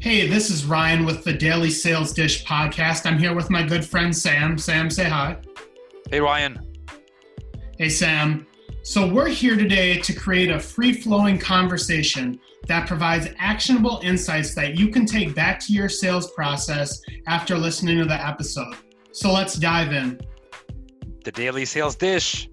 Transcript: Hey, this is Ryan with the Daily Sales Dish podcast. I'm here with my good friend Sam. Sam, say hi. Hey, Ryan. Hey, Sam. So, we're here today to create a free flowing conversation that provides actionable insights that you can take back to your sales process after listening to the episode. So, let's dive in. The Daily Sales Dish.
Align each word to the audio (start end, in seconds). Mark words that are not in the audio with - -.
Hey, 0.00 0.28
this 0.28 0.48
is 0.48 0.64
Ryan 0.64 1.04
with 1.04 1.24
the 1.24 1.32
Daily 1.32 1.70
Sales 1.70 2.12
Dish 2.12 2.44
podcast. 2.44 3.04
I'm 3.04 3.18
here 3.18 3.34
with 3.34 3.50
my 3.50 3.64
good 3.64 3.84
friend 3.84 4.16
Sam. 4.16 4.56
Sam, 4.56 4.88
say 4.88 5.08
hi. 5.08 5.38
Hey, 6.08 6.20
Ryan. 6.20 6.60
Hey, 7.78 7.88
Sam. 7.88 8.46
So, 8.82 9.12
we're 9.12 9.26
here 9.26 9.56
today 9.56 9.98
to 9.98 10.12
create 10.12 10.50
a 10.52 10.60
free 10.60 10.92
flowing 10.92 11.36
conversation 11.36 12.38
that 12.68 12.86
provides 12.86 13.26
actionable 13.40 14.00
insights 14.04 14.54
that 14.54 14.78
you 14.78 14.88
can 14.88 15.04
take 15.04 15.34
back 15.34 15.58
to 15.66 15.72
your 15.72 15.88
sales 15.88 16.30
process 16.30 17.02
after 17.26 17.58
listening 17.58 17.98
to 17.98 18.04
the 18.04 18.24
episode. 18.24 18.76
So, 19.10 19.32
let's 19.32 19.54
dive 19.56 19.92
in. 19.92 20.20
The 21.24 21.32
Daily 21.32 21.64
Sales 21.64 21.96
Dish. 21.96 22.48